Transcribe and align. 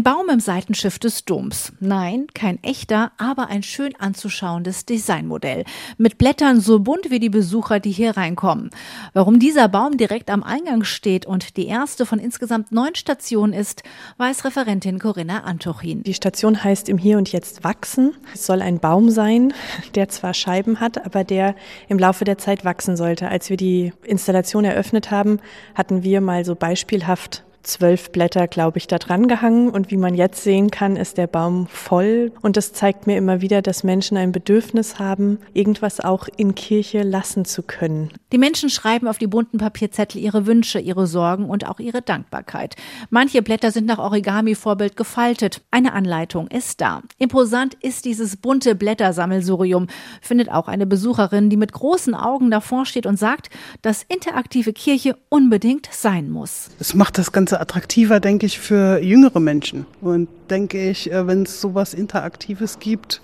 Ein 0.00 0.04
Baum 0.04 0.30
im 0.30 0.40
Seitenschiff 0.40 0.98
des 0.98 1.26
Doms. 1.26 1.74
Nein, 1.78 2.28
kein 2.32 2.58
echter, 2.62 3.12
aber 3.18 3.48
ein 3.48 3.62
schön 3.62 3.94
anzuschauendes 3.98 4.86
Designmodell. 4.86 5.66
Mit 5.98 6.16
Blättern 6.16 6.62
so 6.62 6.78
bunt 6.78 7.10
wie 7.10 7.18
die 7.18 7.28
Besucher, 7.28 7.80
die 7.80 7.90
hier 7.90 8.16
reinkommen. 8.16 8.70
Warum 9.12 9.38
dieser 9.38 9.68
Baum 9.68 9.98
direkt 9.98 10.30
am 10.30 10.42
Eingang 10.42 10.84
steht 10.84 11.26
und 11.26 11.58
die 11.58 11.66
erste 11.66 12.06
von 12.06 12.18
insgesamt 12.18 12.72
neun 12.72 12.94
Stationen 12.94 13.52
ist, 13.52 13.82
weiß 14.16 14.46
Referentin 14.46 14.98
Corinna 14.98 15.40
Antuchin. 15.40 16.02
Die 16.02 16.14
Station 16.14 16.64
heißt 16.64 16.88
im 16.88 16.96
Hier 16.96 17.18
und 17.18 17.30
Jetzt 17.30 17.62
wachsen. 17.62 18.14
Es 18.32 18.46
soll 18.46 18.62
ein 18.62 18.80
Baum 18.80 19.10
sein, 19.10 19.52
der 19.96 20.08
zwar 20.08 20.32
Scheiben 20.32 20.80
hat, 20.80 21.04
aber 21.04 21.24
der 21.24 21.54
im 21.90 21.98
Laufe 21.98 22.24
der 22.24 22.38
Zeit 22.38 22.64
wachsen 22.64 22.96
sollte. 22.96 23.28
Als 23.28 23.50
wir 23.50 23.58
die 23.58 23.92
Installation 24.04 24.64
eröffnet 24.64 25.10
haben, 25.10 25.40
hatten 25.74 26.02
wir 26.02 26.22
mal 26.22 26.46
so 26.46 26.54
beispielhaft 26.54 27.44
zwölf 27.62 28.10
Blätter, 28.10 28.48
glaube 28.48 28.78
ich, 28.78 28.86
da 28.86 28.98
dran 28.98 29.28
gehangen. 29.28 29.70
Und 29.70 29.90
wie 29.90 29.96
man 29.96 30.14
jetzt 30.14 30.42
sehen 30.42 30.70
kann, 30.70 30.96
ist 30.96 31.18
der 31.18 31.26
Baum 31.26 31.66
voll. 31.66 32.32
Und 32.42 32.56
das 32.56 32.72
zeigt 32.72 33.06
mir 33.06 33.16
immer 33.16 33.40
wieder, 33.40 33.62
dass 33.62 33.84
Menschen 33.84 34.16
ein 34.16 34.32
Bedürfnis 34.32 34.98
haben, 34.98 35.38
irgendwas 35.54 36.00
auch 36.00 36.28
in 36.36 36.54
Kirche 36.54 37.02
lassen 37.02 37.44
zu 37.44 37.62
können. 37.62 38.10
Die 38.32 38.38
Menschen 38.38 38.70
schreiben 38.70 39.08
auf 39.08 39.18
die 39.18 39.26
bunten 39.26 39.58
Papierzettel 39.58 40.20
ihre 40.20 40.46
Wünsche, 40.46 40.78
ihre 40.78 41.06
Sorgen 41.06 41.50
und 41.50 41.66
auch 41.66 41.80
ihre 41.80 42.02
Dankbarkeit. 42.02 42.76
Manche 43.10 43.42
Blätter 43.42 43.72
sind 43.72 43.86
nach 43.86 43.98
Origami-Vorbild 43.98 44.96
gefaltet. 44.96 45.62
Eine 45.70 45.92
Anleitung 45.92 46.46
ist 46.48 46.80
da. 46.80 47.02
Imposant 47.18 47.74
ist 47.74 48.04
dieses 48.04 48.36
bunte 48.36 48.74
Blättersammelsurium, 48.74 49.88
findet 50.20 50.50
auch 50.50 50.68
eine 50.68 50.86
Besucherin, 50.86 51.50
die 51.50 51.56
mit 51.56 51.72
großen 51.72 52.14
Augen 52.14 52.50
davor 52.50 52.86
steht 52.86 53.06
und 53.06 53.18
sagt, 53.18 53.50
dass 53.82 54.04
interaktive 54.04 54.72
Kirche 54.72 55.16
unbedingt 55.28 55.88
sein 55.90 56.30
muss. 56.30 56.70
Es 56.78 56.94
macht 56.94 57.18
das 57.18 57.32
Ganze 57.32 57.49
Ganze 57.50 57.60
attraktiver, 57.60 58.20
denke 58.20 58.46
ich, 58.46 58.60
für 58.60 59.02
jüngere 59.02 59.40
Menschen. 59.40 59.84
Und 60.00 60.28
denke 60.50 60.88
ich, 60.88 61.10
äh, 61.10 61.26
wenn 61.26 61.42
es 61.42 61.60
sowas 61.60 61.94
Interaktives 61.94 62.78
gibt, 62.78 63.20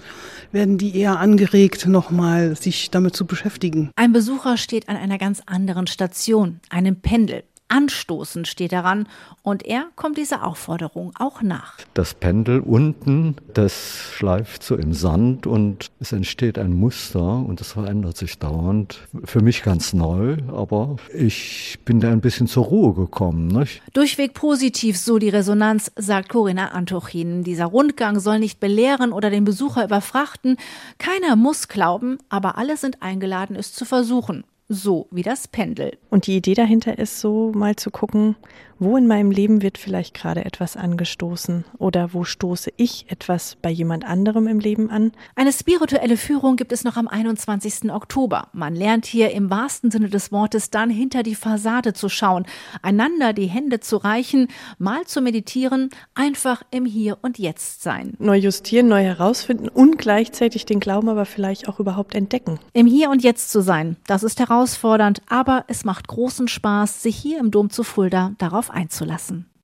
werden 0.51 0.79
die 0.79 0.97
eher 0.97 1.21
angeregt, 1.21 1.87
nochmal 1.87 2.57
sich 2.57 2.91
damit 2.91 3.15
zu 3.15 3.25
beschäftigen. 3.25 3.91
Ein 3.95 4.13
Besucher 4.13 4.57
steht 4.57 4.89
an 4.89 4.97
einer 4.97 5.19
ganz 5.19 5.43
anderen 5.47 5.87
Station, 5.87 6.59
einem 6.71 6.97
Pendel. 6.97 7.45
Anstoßen 7.69 8.45
steht 8.45 8.73
daran 8.73 9.09
und 9.43 9.65
er 9.65 9.87
kommt 9.97 10.19
dieser 10.19 10.47
Aufforderung 10.47 11.13
auch 11.19 11.43
nach. 11.43 11.77
Das 11.95 12.15
Pendel 12.15 12.61
unten, 12.61 13.37
das 13.55 13.99
schleift 14.13 14.63
so 14.63 14.77
im 14.77 14.93
Sand 14.93 15.47
und 15.47 15.91
es 16.01 16.13
entsteht 16.13 16.59
ein 16.59 16.73
Muster 16.73 17.21
und 17.21 17.61
das 17.61 17.73
verändert 17.73 18.17
sich 18.17 18.39
dauernd. 18.39 19.01
Für 19.25 19.41
mich 19.41 19.63
ganz 19.63 19.93
neu, 19.93 20.37
aber 20.49 20.97
ich 21.13 21.79
bin 21.85 22.01
da 22.01 22.11
ein 22.11 22.21
bisschen 22.21 22.47
zur 22.47 22.65
Ruhe 22.65 22.95
gekommen. 22.95 23.49
Nicht? 23.49 23.83
Durchweg 23.93 24.35
positiv, 24.35 24.97
so 24.97 25.19
die 25.19 25.29
Resonanz, 25.29 25.91
sagt 25.97 26.29
Corinna 26.29 26.69
Antuchin. 26.69 27.43
Dieser 27.43 27.67
Rundgang 27.67 28.21
soll 28.21 28.39
nicht 28.39 28.61
belehren 28.61 29.13
oder 29.13 29.31
den 29.31 29.45
Besucher 29.45 29.85
überfrachten. 29.85 30.57
Keiner 30.99 31.37
muss 31.37 31.69
glauben, 31.69 32.19
aber 32.29 32.59
alle 32.59 32.77
sind 32.77 33.03
eingeladen, 33.03 33.57
es 33.57 33.73
zu 33.73 33.85
versuchen 33.85 34.45
so 34.69 35.07
wie 35.11 35.23
das 35.23 35.49
Pendel. 35.49 35.99
Und 36.11 36.27
die 36.27 36.37
Idee 36.37 36.55
dahinter 36.55 36.99
ist 36.99 37.21
so 37.21 37.53
mal 37.55 37.77
zu 37.77 37.91
gucken, 37.91 38.37
wo 38.79 38.97
in 38.97 39.07
meinem 39.07 39.31
Leben 39.31 39.63
wird 39.63 39.79
vielleicht 39.79 40.15
gerade 40.15 40.45
etwas 40.45 40.77
angestoßen 40.77 41.65
oder 41.79 42.13
wo 42.13 42.25
stoße 42.25 42.71
ich 42.77 43.07
etwas 43.09 43.57
bei 43.63 43.71
jemand 43.71 44.05
anderem 44.05 44.47
im 44.47 44.61
Leben 44.61 44.91
an. 44.91 45.13
Eine 45.35 45.53
spirituelle 45.53 46.17
Führung 46.17 46.57
gibt 46.57 46.73
es 46.73 46.85
noch 46.85 46.97
am 46.97 47.09
21. 47.09 47.91
Oktober. 47.91 48.49
Man 48.53 48.75
lernt 48.75 49.07
hier 49.07 49.31
im 49.31 49.51
wahrsten 49.51 49.91
Sinne 49.91 50.09
des 50.09 50.33
Wortes 50.33 50.71
dann 50.71 50.91
hinter 50.91 51.23
die 51.23 51.35
Fassade 51.35 51.93
zu 51.93 52.09
schauen, 52.09 52.47
einander 52.83 53.33
die 53.33 53.47
Hände 53.47 53.81
zu 53.81 53.97
reichen, 53.97 54.49
mal 54.79 55.05
zu 55.05 55.21
meditieren, 55.21 55.91
einfach 56.15 56.63
im 56.71 56.85
Hier 56.85 57.19
und 57.23 57.39
Jetzt 57.39 57.83
sein. 57.83 58.15
Neu 58.19 58.37
justieren, 58.37 58.89
neu 58.89 59.03
herausfinden 59.03 59.69
und 59.69 59.99
gleichzeitig 59.99 60.67
den 60.67 60.81
Glauben 60.81 61.09
aber 61.09 61.25
vielleicht 61.25 61.69
auch 61.69 61.81
überhaupt 61.81 62.15
entdecken. 62.15 62.59
Im 62.73 62.87
Hier 62.87 63.11
und 63.11 63.23
Jetzt 63.23 63.51
zu 63.51 63.63
sein, 63.63 63.97
das 64.07 64.23
ist 64.23 64.39
herausfordernd, 64.39 65.23
aber 65.29 65.65
es 65.69 65.85
macht 65.85 66.09
großen 66.09 66.49
Spaß, 66.49 67.03
sich 67.03 67.17
hier 67.17 67.39
im 67.39 67.51
Dom 67.51 67.71
zu 67.71 67.83
Fulda 67.83 68.33
darauf 68.39 68.66
einzulassen. 68.71 69.47